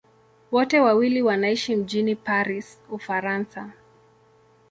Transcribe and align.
Wote 0.51 0.79
wawili 0.79 1.21
wanaishi 1.21 1.75
mjini 1.75 2.15
Paris, 2.15 2.79
Ufaransa. 2.89 3.71